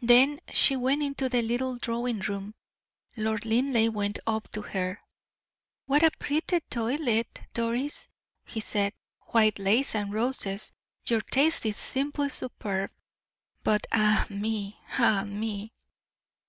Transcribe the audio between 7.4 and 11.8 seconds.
Doris," he said. "White lace and roses. Your taste is